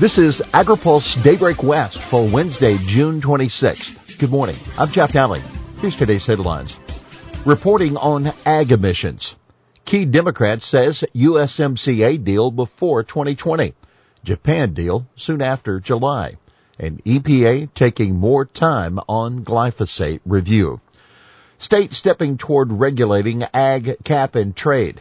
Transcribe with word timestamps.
This 0.00 0.16
is 0.16 0.40
AgriPulse 0.54 1.20
Daybreak 1.24 1.64
West 1.64 1.98
for 1.98 2.24
Wednesday, 2.24 2.78
June 2.86 3.20
26th. 3.20 4.16
Good 4.20 4.30
morning. 4.30 4.54
I'm 4.78 4.86
Jeff 4.92 5.12
Nalley. 5.12 5.40
Here's 5.80 5.96
today's 5.96 6.24
headlines. 6.24 6.76
Reporting 7.44 7.96
on 7.96 8.32
ag 8.46 8.70
emissions. 8.70 9.34
Key 9.84 10.04
Democrat 10.04 10.62
says 10.62 11.02
USMCA 11.16 12.22
deal 12.22 12.52
before 12.52 13.02
2020. 13.02 13.74
Japan 14.22 14.72
deal 14.72 15.08
soon 15.16 15.42
after 15.42 15.80
July. 15.80 16.36
And 16.78 17.02
EPA 17.04 17.74
taking 17.74 18.14
more 18.14 18.44
time 18.44 19.00
on 19.08 19.44
glyphosate 19.44 20.20
review. 20.24 20.80
State 21.58 21.92
stepping 21.92 22.38
toward 22.38 22.70
regulating 22.70 23.42
ag 23.52 23.96
cap 24.04 24.36
and 24.36 24.54
trade. 24.54 25.00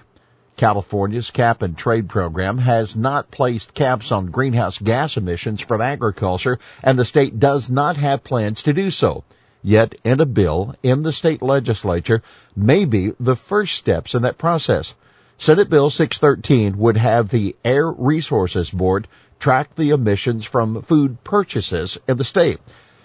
California's 0.58 1.30
cap 1.30 1.62
and 1.62 1.78
trade 1.78 2.10
program 2.10 2.58
has 2.58 2.96
not 2.96 3.30
placed 3.30 3.74
caps 3.74 4.12
on 4.12 4.32
greenhouse 4.32 4.80
gas 4.80 5.16
emissions 5.16 5.62
from 5.62 5.82
agriculture 5.82 6.60
and 6.84 6.98
the 6.98 7.06
state 7.06 7.40
does 7.40 7.70
not 7.70 7.96
have 7.96 8.24
plans 8.24 8.64
to 8.64 8.74
do 8.74 8.90
so. 8.92 9.24
Yet 9.62 9.96
in 10.04 10.20
a 10.20 10.26
bill 10.26 10.74
in 10.82 11.04
the 11.04 11.14
state 11.14 11.42
legislature 11.42 12.24
may 12.56 12.86
be 12.86 13.14
the 13.20 13.36
first 13.36 13.76
steps 13.76 14.16
in 14.16 14.24
that 14.24 14.38
process. 14.38 14.96
Senate 15.38 15.70
Bill 15.70 15.92
613 15.92 16.78
would 16.78 16.98
have 16.98 17.30
the 17.30 17.56
Air 17.64 17.92
Resources 17.92 18.72
Board 18.72 19.08
track 19.40 19.76
the 19.76 19.92
emissions 19.92 20.44
from 20.44 20.82
food 20.82 21.24
purchases 21.24 22.00
in 22.08 22.18
the 22.18 22.24
state. 22.24 22.60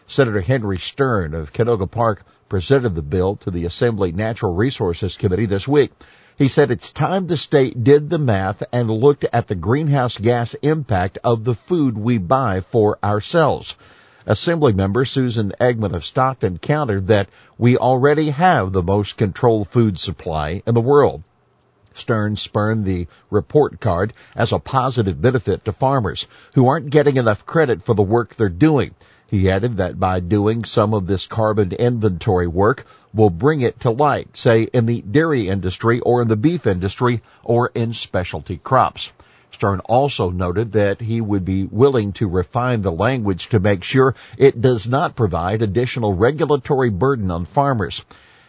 Senator 0.07 0.41
Henry 0.41 0.79
Stern 0.79 1.34
of 1.34 1.52
Canoga 1.52 1.91
Park 1.91 2.24
presented 2.48 2.95
the 2.95 3.02
bill 3.02 3.37
to 3.37 3.51
the 3.51 3.66
Assembly 3.66 4.12
Natural 4.12 4.55
Resources 4.55 5.16
Committee 5.19 5.46
this 5.46 5.69
week. 5.69 5.93
He 6.39 6.49
said 6.49 6.71
it's 6.71 6.91
time 6.91 7.27
the 7.27 7.37
state 7.37 7.85
did 7.85 8.09
the 8.09 8.19
math 8.19 8.63
and 8.73 8.91
looked 8.91 9.27
at 9.35 9.49
the 9.49 9.55
greenhouse 9.55 10.17
gas 10.17 10.55
impact 10.63 11.19
of 11.23 11.45
the 11.45 11.55
food 11.55 11.99
we 11.99 12.17
buy 12.17 12.61
for 12.61 12.99
ourselves. 13.05 13.75
Assembly 14.25 14.73
member 14.73 15.05
Susan 15.05 15.52
Eggman 15.61 15.95
of 15.95 16.07
Stockton 16.07 16.59
countered 16.59 17.07
that 17.09 17.29
we 17.59 17.77
already 17.77 18.30
have 18.30 18.73
the 18.73 18.83
most 18.83 19.19
controlled 19.19 19.69
food 19.69 19.99
supply 19.99 20.63
in 20.66 20.73
the 20.74 20.80
world. 20.80 21.23
Stern 21.93 22.37
spurned 22.37 22.87
the 22.87 23.09
report 23.30 23.79
card 23.79 24.15
as 24.35 24.52
a 24.52 24.59
positive 24.59 25.21
benefit 25.21 25.67
to 25.67 25.73
farmers 25.73 26.27
who 26.55 26.67
aren't 26.67 26.89
getting 26.89 27.19
enough 27.19 27.45
credit 27.45 27.83
for 27.83 27.95
the 27.95 28.02
work 28.02 28.37
they're 28.37 28.49
doing. 28.49 28.95
He 29.33 29.51
added 29.51 29.79
that 29.79 29.99
by 29.99 30.21
doing 30.21 30.66
some 30.66 30.93
of 30.93 31.07
this 31.07 31.27
carbon 31.27 31.73
inventory 31.73 32.47
work 32.47 32.85
will 33.15 33.30
bring 33.30 33.63
it 33.63 33.80
to 33.80 33.91
light, 33.91 34.37
say 34.37 34.65
in 34.65 34.85
the 34.85 35.01
dairy 35.01 35.49
industry 35.49 36.01
or 36.01 36.21
in 36.21 36.29
the 36.29 36.37
beef 36.37 36.66
industry 36.66 37.23
or 37.43 37.71
in 37.74 37.95
specialty 37.95 38.59
crops. 38.59 39.11
Stern 39.51 39.80
also 39.87 40.29
noted 40.29 40.73
that 40.73 41.01
he 41.01 41.23
would 41.23 41.47
be 41.47 41.65
willing 41.65 42.13
to 42.13 42.29
refine 42.29 42.83
the 42.83 42.93
language 42.93 43.49
to 43.49 43.59
make 43.59 43.85
sure 43.85 44.15
it 44.37 44.61
does 44.61 44.87
not 44.87 45.16
provide 45.16 45.63
additional 45.63 46.13
regulatory 46.13 46.91
burden 46.91 47.30
on 47.30 47.46
farmers. 47.46 48.05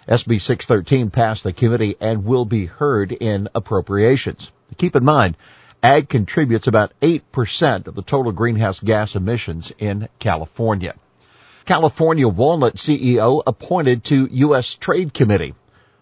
SB 0.09 0.41
613 0.41 1.11
passed 1.11 1.45
the 1.45 1.53
committee 1.53 1.95
and 2.01 2.25
will 2.25 2.43
be 2.43 2.65
heard 2.65 3.13
in 3.13 3.47
appropriations. 3.55 4.51
Keep 4.77 4.97
in 4.97 5.05
mind, 5.05 5.37
ag 5.83 6.07
contributes 6.07 6.67
about 6.67 6.93
8% 7.01 7.87
of 7.87 7.93
the 7.93 8.01
total 8.01 8.31
greenhouse 8.31 8.79
gas 8.79 9.17
emissions 9.17 9.73
in 9.77 10.07
California. 10.17 10.95
California 11.65 12.27
Walnut 12.27 12.75
CEO 12.75 13.43
appointed 13.45 14.05
to 14.05 14.29
U.S. 14.31 14.73
Trade 14.75 15.13
Committee. 15.13 15.53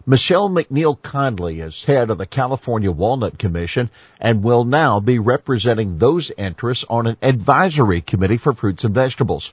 Michelle 0.06 0.50
McNeil 0.50 1.02
Connelly 1.02 1.60
is 1.60 1.84
head 1.84 2.10
of 2.12 2.18
the 2.20 2.26
California 2.26 2.92
Walnut 2.92 3.38
Commission 3.38 3.90
and 4.20 4.44
will 4.44 4.66
now 4.66 5.00
be 5.00 5.20
representing 5.20 5.98
those 5.98 6.32
interests 6.32 6.86
on 6.90 7.08
an 7.08 7.18
advisory 7.22 8.02
committee 8.02 8.38
for 8.38 8.54
fruits 8.54 8.84
and 8.84 8.94
vegetables. 8.94 9.52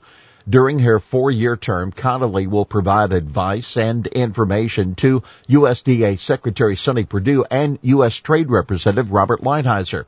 During 0.49 0.79
her 0.79 0.99
four-year 0.99 1.57
term, 1.57 1.91
Connelly 1.91 2.47
will 2.47 2.65
provide 2.65 3.13
advice 3.13 3.77
and 3.77 4.07
information 4.07 4.95
to 4.95 5.21
USDA 5.47 6.17
Secretary 6.17 6.75
Sonny 6.75 7.03
Perdue 7.03 7.45
and 7.51 7.77
U.S. 7.83 8.15
Trade 8.15 8.49
Representative 8.49 9.11
Robert 9.11 9.41
Lighthizer. 9.41 10.05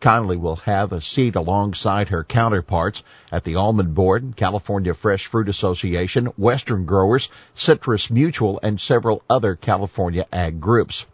Connelly 0.00 0.36
will 0.36 0.56
have 0.56 0.90
a 0.90 1.00
seat 1.00 1.36
alongside 1.36 2.08
her 2.08 2.24
counterparts 2.24 3.04
at 3.30 3.44
the 3.44 3.54
Almond 3.54 3.94
Board, 3.94 4.34
California 4.34 4.94
Fresh 4.94 5.26
Fruit 5.26 5.48
Association, 5.48 6.26
Western 6.36 6.86
Growers, 6.86 7.28
Citrus 7.54 8.10
Mutual, 8.10 8.58
and 8.64 8.80
several 8.80 9.22
other 9.30 9.54
California 9.54 10.26
ag 10.32 10.60
groups. 10.60 11.06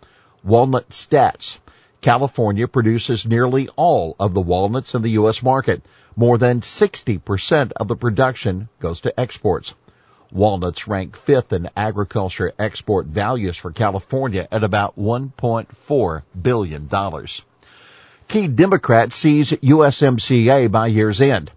Walnut 0.43 0.89
Stats. 0.89 1.59
California 2.01 2.67
produces 2.67 3.27
nearly 3.27 3.69
all 3.77 4.17
of 4.19 4.33
the 4.33 4.41
walnuts 4.41 4.95
in 4.95 5.03
the 5.03 5.11
U.S. 5.11 5.43
market. 5.43 5.83
More 6.21 6.37
than 6.37 6.61
60% 6.61 7.73
of 7.77 7.89
the 7.89 7.97
production 7.97 8.69
goes 8.79 9.01
to 9.01 9.19
exports. 9.19 9.75
Walnuts 10.31 10.87
rank 10.87 11.17
fifth 11.17 11.51
in 11.51 11.71
agriculture 11.75 12.53
export 12.59 13.07
values 13.07 13.57
for 13.57 13.73
California 13.73 14.47
at 14.53 14.63
about 14.63 14.99
$1.4 14.99 16.23
billion. 16.43 16.91
Key 18.29 18.49
Democrat 18.49 19.15
sees 19.15 19.53
USMCA 19.53 20.71
by 20.71 20.89
year's 20.89 21.23
end. 21.23 21.53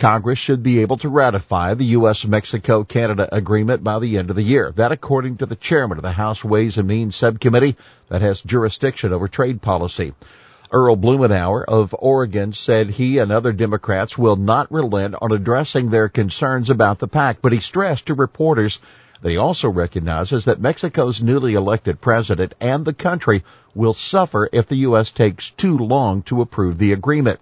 Congress 0.00 0.40
should 0.40 0.64
be 0.64 0.80
able 0.80 0.96
to 0.96 1.08
ratify 1.08 1.74
the 1.74 1.84
U.S.-Mexico-Canada 1.84 3.28
agreement 3.30 3.84
by 3.84 4.00
the 4.00 4.18
end 4.18 4.30
of 4.30 4.34
the 4.34 4.42
year. 4.42 4.72
That 4.72 4.90
according 4.90 5.36
to 5.36 5.46
the 5.46 5.54
chairman 5.54 5.98
of 5.98 6.02
the 6.02 6.10
House 6.10 6.42
Ways 6.42 6.78
and 6.78 6.88
Means 6.88 7.14
Subcommittee 7.14 7.76
that 8.08 8.22
has 8.22 8.40
jurisdiction 8.40 9.12
over 9.12 9.28
trade 9.28 9.62
policy. 9.62 10.14
Earl 10.72 10.96
Blumenauer 10.96 11.64
of 11.64 11.92
Oregon 11.98 12.52
said 12.52 12.90
he 12.90 13.18
and 13.18 13.32
other 13.32 13.52
Democrats 13.52 14.16
will 14.16 14.36
not 14.36 14.70
relent 14.70 15.16
on 15.20 15.32
addressing 15.32 15.90
their 15.90 16.08
concerns 16.08 16.70
about 16.70 17.00
the 17.00 17.08
pact, 17.08 17.42
but 17.42 17.50
he 17.50 17.58
stressed 17.58 18.06
to 18.06 18.14
reporters 18.14 18.78
that 19.20 19.30
he 19.30 19.36
also 19.36 19.68
recognizes 19.68 20.44
that 20.44 20.60
Mexico's 20.60 21.22
newly 21.22 21.54
elected 21.54 22.00
president 22.00 22.54
and 22.60 22.84
the 22.84 22.92
country 22.94 23.42
will 23.74 23.94
suffer 23.94 24.48
if 24.52 24.68
the 24.68 24.76
U.S. 24.76 25.10
takes 25.10 25.50
too 25.50 25.76
long 25.76 26.22
to 26.22 26.40
approve 26.40 26.78
the 26.78 26.92
agreement. 26.92 27.40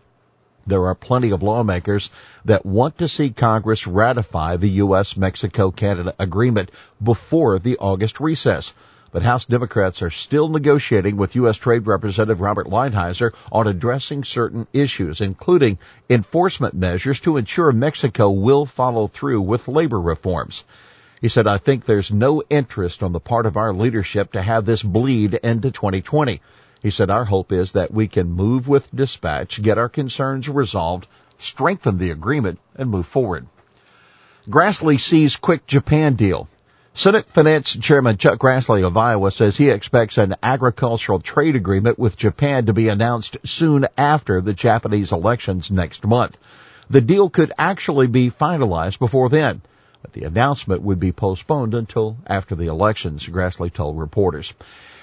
There 0.67 0.87
are 0.87 0.95
plenty 0.95 1.31
of 1.31 1.43
lawmakers 1.43 2.11
that 2.47 2.65
want 2.65 2.97
to 2.99 3.09
see 3.09 3.29
Congress 3.31 3.87
ratify 3.87 4.57
the 4.57 4.71
U.S.-Mexico-Canada 4.71 6.15
agreement 6.19 6.71
before 7.03 7.59
the 7.59 7.77
August 7.77 8.21
recess 8.21 8.73
but 9.11 9.23
House 9.23 9.45
Democrats 9.45 10.03
are 10.03 10.11
still 10.11 10.49
negotiating 10.49 11.17
with 11.17 11.37
U.S. 11.37 11.57
Trade 11.57 11.87
Representative 11.87 12.41
Robert 12.41 12.67
Lighthizer 12.67 13.33
on 13.51 13.67
addressing 13.67 14.25
certain 14.25 14.67
issues, 14.73 15.21
including 15.21 15.79
enforcement 16.11 16.75
measures 16.75 17.21
to 17.21 17.37
ensure 17.37 17.73
Mexico 17.73 18.31
will 18.31 18.67
follow 18.67 19.09
through 19.09 19.41
with 19.41 19.69
labor 19.69 20.01
reforms. 20.01 20.65
He 21.21 21.29
said, 21.29 21.47
I 21.47 21.59
think 21.59 21.85
there's 21.85 22.13
no 22.13 22.43
interest 22.49 23.03
on 23.03 23.13
the 23.13 23.21
part 23.21 23.47
of 23.47 23.57
our 23.57 23.73
leadership 23.73 24.33
to 24.33 24.43
have 24.43 24.65
this 24.65 24.83
bleed 24.83 25.35
into 25.35 25.71
2020. 25.71 26.41
He 26.81 26.91
said, 26.91 27.11
our 27.11 27.25
hope 27.25 27.51
is 27.51 27.73
that 27.73 27.93
we 27.93 28.07
can 28.07 28.31
move 28.31 28.69
with 28.69 28.95
dispatch, 28.95 29.61
get 29.61 29.79
our 29.79 29.89
concerns 29.89 30.49
resolved, 30.49 31.09
strengthen 31.39 31.99
the 31.99 32.11
agreement, 32.11 32.61
and 32.77 32.89
move 32.89 33.07
forward. 33.07 33.47
Grassley 34.49 35.01
sees 35.01 35.37
quick 35.37 35.67
Japan 35.67 36.15
deal. 36.15 36.49
Senate 36.99 37.27
Finance 37.27 37.77
Chairman 37.77 38.17
Chuck 38.17 38.41
Grassley 38.41 38.85
of 38.85 38.97
Iowa 38.97 39.31
says 39.31 39.57
he 39.57 39.71
expects 39.71 40.19
an 40.19 40.35
agricultural 40.43 41.21
trade 41.21 41.55
agreement 41.55 41.97
with 41.97 42.17
Japan 42.17 42.67
to 42.67 42.73
be 42.73 42.89
announced 42.89 43.37
soon 43.45 43.87
after 43.97 44.41
the 44.41 44.53
Japanese 44.53 45.13
elections 45.13 45.71
next 45.71 46.05
month. 46.05 46.37
The 46.91 47.01
deal 47.01 47.31
could 47.31 47.53
actually 47.57 48.09
be 48.09 48.33
finalized 48.33 48.99
before 48.99 49.29
then, 49.29 49.63
but 50.03 50.13
the 50.13 50.25
announcement 50.25 50.83
would 50.83 50.99
be 50.99 51.13
postponed 51.13 51.73
until 51.73 52.17
after 52.27 52.57
the 52.57 52.67
elections, 52.67 53.25
Grassley 53.29 53.73
told 53.73 53.97
reporters. 53.97 54.53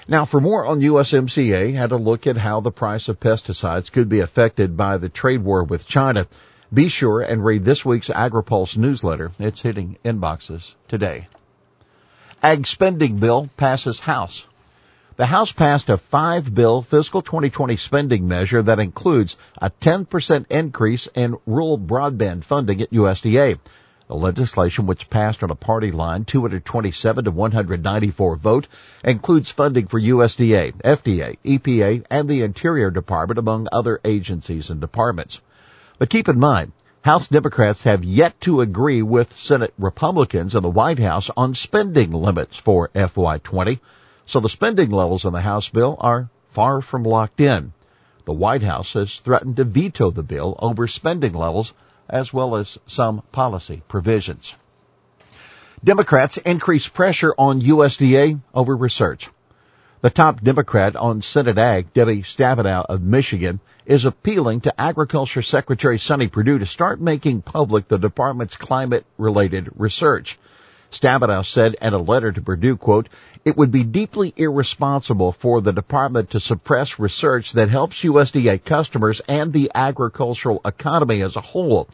Now 0.06 0.26
for 0.26 0.38
more 0.38 0.66
on 0.66 0.82
USMCA, 0.82 1.72
had 1.72 1.92
a 1.92 1.96
look 1.96 2.26
at 2.26 2.36
how 2.36 2.60
the 2.60 2.70
price 2.70 3.08
of 3.08 3.20
pesticides 3.20 3.90
could 3.90 4.10
be 4.10 4.20
affected 4.20 4.76
by 4.76 4.98
the 4.98 5.08
trade 5.08 5.42
war 5.42 5.64
with 5.64 5.86
China. 5.86 6.26
Be 6.70 6.88
sure 6.88 7.22
and 7.22 7.42
read 7.42 7.64
this 7.64 7.86
week's 7.86 8.10
AgriPulse 8.10 8.76
newsletter. 8.76 9.32
It's 9.38 9.62
hitting 9.62 9.96
inboxes 10.04 10.74
today. 10.88 11.28
Ag 12.42 12.66
spending 12.66 13.16
bill 13.16 13.48
passes 13.56 13.98
House. 13.98 14.46
The 15.16 15.24
House 15.24 15.52
passed 15.52 15.88
a 15.88 15.96
five 15.96 16.54
bill 16.54 16.82
fiscal 16.82 17.22
2020 17.22 17.76
spending 17.76 18.28
measure 18.28 18.60
that 18.62 18.78
includes 18.78 19.38
a 19.56 19.70
10% 19.70 20.44
increase 20.50 21.08
in 21.14 21.38
rural 21.46 21.78
broadband 21.78 22.44
funding 22.44 22.82
at 22.82 22.90
USDA. 22.90 23.58
The 24.08 24.14
legislation, 24.14 24.86
which 24.86 25.08
passed 25.08 25.42
on 25.42 25.50
a 25.50 25.54
party 25.54 25.90
line 25.90 26.26
227 26.26 27.24
to 27.24 27.30
194 27.30 28.36
vote, 28.36 28.68
includes 29.02 29.50
funding 29.50 29.86
for 29.86 29.98
USDA, 29.98 30.74
FDA, 30.82 31.38
EPA, 31.44 32.04
and 32.10 32.28
the 32.28 32.42
Interior 32.42 32.90
Department, 32.90 33.38
among 33.38 33.68
other 33.72 33.98
agencies 34.04 34.68
and 34.68 34.80
departments. 34.80 35.40
But 35.98 36.10
keep 36.10 36.28
in 36.28 36.38
mind, 36.38 36.72
House 37.06 37.28
Democrats 37.28 37.84
have 37.84 38.02
yet 38.02 38.40
to 38.40 38.60
agree 38.60 39.00
with 39.00 39.32
Senate 39.32 39.72
Republicans 39.78 40.56
in 40.56 40.64
the 40.64 40.68
White 40.68 40.98
House 40.98 41.30
on 41.36 41.54
spending 41.54 42.10
limits 42.10 42.56
for 42.56 42.88
FY20, 42.96 43.78
so 44.24 44.40
the 44.40 44.48
spending 44.48 44.90
levels 44.90 45.24
in 45.24 45.32
the 45.32 45.40
House 45.40 45.68
bill 45.68 45.96
are 46.00 46.28
far 46.50 46.80
from 46.80 47.04
locked 47.04 47.40
in. 47.40 47.72
The 48.24 48.32
White 48.32 48.64
House 48.64 48.94
has 48.94 49.20
threatened 49.20 49.54
to 49.58 49.62
veto 49.62 50.10
the 50.10 50.24
bill 50.24 50.56
over 50.58 50.88
spending 50.88 51.32
levels 51.32 51.74
as 52.08 52.32
well 52.32 52.56
as 52.56 52.76
some 52.88 53.22
policy 53.30 53.84
provisions. 53.86 54.56
Democrats 55.84 56.38
increase 56.38 56.88
pressure 56.88 57.32
on 57.38 57.62
USDA 57.62 58.40
over 58.52 58.76
research. 58.76 59.30
The 60.06 60.10
top 60.10 60.40
Democrat 60.40 60.94
on 60.94 61.20
Senate 61.20 61.58
Ag, 61.58 61.92
Debbie 61.92 62.22
Stabenow 62.22 62.86
of 62.88 63.02
Michigan, 63.02 63.58
is 63.86 64.04
appealing 64.04 64.60
to 64.60 64.80
Agriculture 64.80 65.42
Secretary 65.42 65.98
Sonny 65.98 66.28
Perdue 66.28 66.60
to 66.60 66.64
start 66.64 67.00
making 67.00 67.42
public 67.42 67.88
the 67.88 67.98
department's 67.98 68.54
climate-related 68.54 69.68
research. 69.74 70.38
Stabenow 70.92 71.44
said 71.44 71.74
in 71.82 71.92
a 71.92 71.98
letter 71.98 72.30
to 72.30 72.40
Perdue, 72.40 72.76
quote, 72.76 73.08
it 73.44 73.56
would 73.56 73.72
be 73.72 73.82
deeply 73.82 74.32
irresponsible 74.36 75.32
for 75.32 75.60
the 75.60 75.72
department 75.72 76.30
to 76.30 76.38
suppress 76.38 77.00
research 77.00 77.54
that 77.54 77.68
helps 77.68 78.04
USDA 78.04 78.64
customers 78.64 79.18
and 79.26 79.52
the 79.52 79.72
agricultural 79.74 80.60
economy 80.64 81.20
as 81.20 81.34
a 81.34 81.40
whole. 81.40 81.88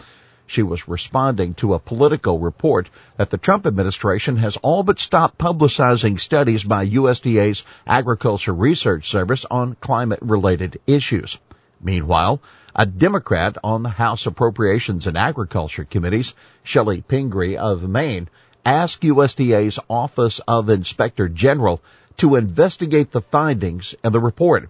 She 0.53 0.63
was 0.63 0.87
responding 0.87 1.55
to 1.55 1.73
a 1.73 1.79
Politico 1.79 2.37
report 2.37 2.91
that 3.17 3.31
the 3.31 3.39
Trump 3.39 3.67
administration 3.67 4.37
has 4.37 4.59
all 4.59 4.83
but 4.83 5.01
stopped 5.01 5.39
publicizing 5.39 6.21
studies 6.21 6.63
by 6.63 6.87
USDA's 6.87 7.65
Agriculture 7.87 8.53
Research 8.53 9.09
Service 9.09 9.47
on 9.51 9.77
climate 9.81 10.19
related 10.21 10.79
issues. 10.87 11.39
Meanwhile, 11.81 12.43
a 12.77 12.85
Democrat 12.85 13.57
on 13.65 13.83
the 13.83 13.89
House 13.89 14.27
Appropriations 14.27 15.07
and 15.07 15.17
Agriculture 15.17 15.85
Committees, 15.85 16.35
Chellie 16.63 17.01
Pingree 17.01 17.57
of 17.57 17.89
Maine, 17.89 18.29
asked 18.63 19.01
USDA's 19.05 19.79
Office 19.89 20.39
of 20.47 20.69
Inspector 20.69 21.27
General 21.31 21.81
to 22.19 22.35
investigate 22.35 23.11
the 23.11 23.23
findings 23.23 23.95
in 24.05 24.13
the 24.13 24.21
report. 24.21 24.69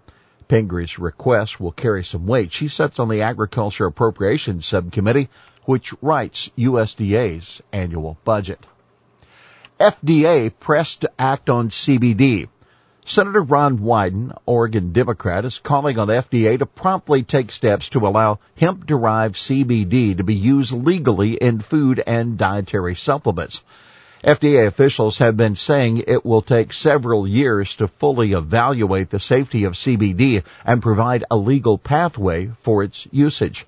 Pingree's 0.52 0.99
request 0.99 1.58
will 1.58 1.72
carry 1.72 2.04
some 2.04 2.26
weight. 2.26 2.52
She 2.52 2.69
sits 2.69 2.99
on 2.99 3.08
the 3.08 3.22
Agriculture 3.22 3.87
Appropriations 3.87 4.66
Subcommittee, 4.66 5.31
which 5.64 5.94
writes 6.02 6.50
USDA's 6.58 7.62
annual 7.72 8.19
budget. 8.22 8.66
FDA 9.81 10.52
pressed 10.60 11.00
to 11.00 11.10
act 11.19 11.49
on 11.49 11.70
CBD. 11.70 12.50
Senator 13.06 13.40
Ron 13.40 13.78
Wyden, 13.78 14.37
Oregon 14.44 14.93
Democrat, 14.93 15.46
is 15.46 15.58
calling 15.58 15.99
on 15.99 16.08
FDA 16.08 16.58
to 16.58 16.66
promptly 16.66 17.22
take 17.22 17.50
steps 17.50 17.88
to 17.88 18.06
allow 18.06 18.38
hemp-derived 18.58 19.37
CBD 19.37 20.19
to 20.19 20.22
be 20.22 20.34
used 20.34 20.72
legally 20.72 21.32
in 21.32 21.60
food 21.60 22.02
and 22.06 22.37
dietary 22.37 22.94
supplements. 22.94 23.64
FDA 24.24 24.69
officials 24.69 25.19
have 25.19 25.36
been 25.36 25.56
saying 25.56 26.04
it 26.06 26.24
will 26.24 26.42
take 26.42 26.72
several 26.72 27.26
years 27.26 27.74
to 27.76 27.88
fully 27.88 28.34
evaluate 28.34 29.10
the 29.10 29.19
safety 29.19 29.64
of 29.64 29.72
CBD 29.72 30.44
and 30.64 30.80
provide 30.80 31.24
a 31.28 31.36
legal 31.36 31.76
pathway 31.76 32.46
for 32.58 32.84
its 32.84 33.08
usage. 33.10 33.66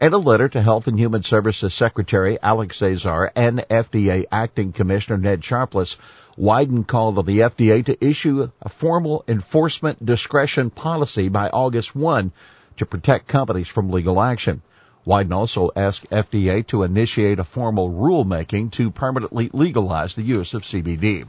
In 0.00 0.12
a 0.12 0.18
letter 0.18 0.48
to 0.50 0.62
Health 0.62 0.86
and 0.86 0.96
Human 0.96 1.24
Services 1.24 1.74
Secretary 1.74 2.38
Alex 2.40 2.80
Azar 2.80 3.32
and 3.34 3.58
FDA 3.68 4.24
Acting 4.30 4.70
Commissioner 4.70 5.18
Ned 5.18 5.44
Sharpless, 5.44 5.96
Wyden 6.38 6.86
called 6.86 7.18
on 7.18 7.26
the 7.26 7.40
FDA 7.40 7.84
to 7.84 8.04
issue 8.04 8.48
a 8.62 8.68
formal 8.68 9.24
enforcement 9.26 10.06
discretion 10.06 10.70
policy 10.70 11.28
by 11.28 11.48
August 11.48 11.96
1 11.96 12.30
to 12.76 12.86
protect 12.86 13.26
companies 13.26 13.66
from 13.66 13.90
legal 13.90 14.20
action. 14.20 14.62
Wyden 15.08 15.32
also 15.32 15.70
asked 15.74 16.10
FDA 16.10 16.66
to 16.66 16.82
initiate 16.82 17.38
a 17.38 17.44
formal 17.44 17.90
rulemaking 17.90 18.70
to 18.72 18.90
permanently 18.90 19.48
legalize 19.54 20.14
the 20.14 20.22
use 20.22 20.52
of 20.52 20.64
CBD. 20.64 21.26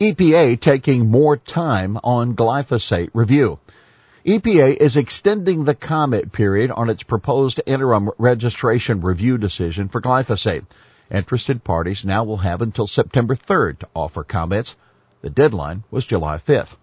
EPA 0.00 0.58
taking 0.58 1.10
more 1.10 1.36
time 1.36 1.98
on 2.02 2.34
glyphosate 2.34 3.10
review. 3.12 3.58
EPA 4.24 4.74
is 4.74 4.96
extending 4.96 5.64
the 5.64 5.74
comment 5.74 6.32
period 6.32 6.70
on 6.70 6.88
its 6.88 7.02
proposed 7.02 7.60
interim 7.66 8.10
registration 8.16 9.02
review 9.02 9.36
decision 9.36 9.90
for 9.90 10.00
glyphosate. 10.00 10.64
Interested 11.10 11.62
parties 11.62 12.06
now 12.06 12.24
will 12.24 12.38
have 12.38 12.62
until 12.62 12.86
September 12.86 13.36
3rd 13.36 13.80
to 13.80 13.88
offer 13.94 14.24
comments. 14.24 14.76
The 15.20 15.28
deadline 15.28 15.84
was 15.90 16.06
July 16.06 16.38
5th. 16.38 16.74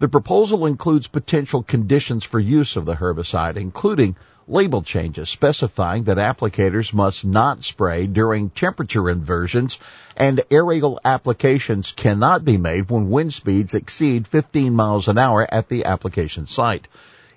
The 0.00 0.08
proposal 0.08 0.66
includes 0.66 1.06
potential 1.06 1.62
conditions 1.62 2.24
for 2.24 2.40
use 2.40 2.74
of 2.74 2.86
the 2.86 2.96
herbicide, 2.96 3.56
including 3.56 4.16
label 4.48 4.82
changes 4.82 5.28
specifying 5.28 6.04
that 6.04 6.16
applicators 6.16 6.92
must 6.92 7.24
not 7.24 7.64
spray 7.64 8.06
during 8.06 8.50
temperature 8.50 9.08
inversions 9.08 9.78
and 10.16 10.42
aerial 10.50 11.00
applications 11.04 11.92
cannot 11.92 12.44
be 12.44 12.56
made 12.56 12.90
when 12.90 13.10
wind 13.10 13.32
speeds 13.32 13.74
exceed 13.74 14.26
15 14.26 14.74
miles 14.74 15.08
an 15.08 15.18
hour 15.18 15.46
at 15.52 15.68
the 15.68 15.84
application 15.84 16.46
site. 16.46 16.88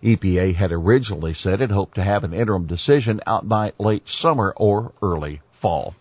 EPA 0.04 0.54
had 0.54 0.72
originally 0.72 1.34
said 1.34 1.62
it 1.62 1.72
hoped 1.72 1.96
to 1.96 2.04
have 2.04 2.24
an 2.24 2.34
interim 2.34 2.68
decision 2.68 3.22
out 3.26 3.48
by 3.48 3.74
late 3.80 4.08
summer 4.08 4.54
or 4.56 4.92
early 5.02 5.42
fall. 5.52 5.96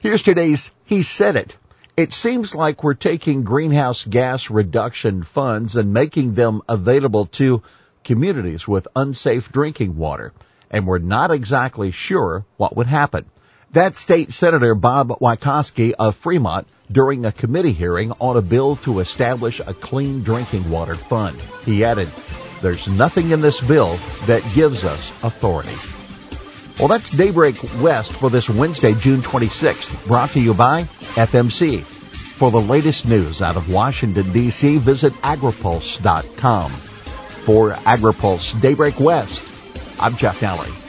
Here's 0.00 0.22
today's 0.22 0.70
He 0.84 1.02
Said 1.02 1.36
It. 1.36 1.56
It 1.96 2.12
seems 2.12 2.54
like 2.54 2.82
we're 2.82 2.94
taking 2.94 3.44
greenhouse 3.44 4.04
gas 4.04 4.50
reduction 4.50 5.22
funds 5.22 5.76
and 5.76 5.94
making 5.94 6.34
them 6.34 6.60
available 6.68 7.26
to 7.26 7.62
communities 8.04 8.68
with 8.68 8.86
unsafe 8.94 9.50
drinking 9.50 9.96
water, 9.96 10.32
and 10.70 10.86
we're 10.86 10.98
not 10.98 11.30
exactly 11.30 11.90
sure 11.90 12.44
what 12.56 12.76
would 12.76 12.86
happen. 12.86 13.24
That 13.72 13.96
state 13.96 14.32
senator 14.32 14.74
Bob 14.74 15.08
Wieckowski 15.20 15.94
of 15.98 16.14
Fremont 16.14 16.68
during 16.92 17.24
a 17.24 17.32
committee 17.32 17.72
hearing 17.72 18.12
on 18.20 18.36
a 18.36 18.42
bill 18.42 18.76
to 18.76 19.00
establish 19.00 19.60
a 19.60 19.74
clean 19.74 20.22
drinking 20.22 20.70
water 20.70 20.94
fund. 20.94 21.36
He 21.64 21.84
added, 21.84 22.08
there's 22.62 22.86
nothing 22.86 23.30
in 23.30 23.40
this 23.40 23.60
bill 23.60 23.96
that 24.26 24.44
gives 24.54 24.84
us 24.84 25.10
authority. 25.24 25.74
Well, 26.78 26.88
that's 26.88 27.10
Daybreak 27.10 27.56
West 27.82 28.12
for 28.12 28.30
this 28.30 28.48
Wednesday, 28.48 28.94
June 28.94 29.22
26th, 29.22 30.06
brought 30.06 30.30
to 30.30 30.40
you 30.40 30.54
by 30.54 30.82
FMC. 31.16 31.82
For 31.82 32.50
the 32.50 32.60
latest 32.60 33.06
news 33.06 33.42
out 33.42 33.56
of 33.56 33.72
Washington, 33.72 34.32
D.C., 34.32 34.78
visit 34.78 35.12
agripulse.com. 35.14 36.93
For 37.44 37.72
AgriPulse 37.72 38.58
Daybreak 38.58 38.98
West, 38.98 39.42
I'm 40.00 40.16
Jeff 40.16 40.40
Nalley. 40.40 40.83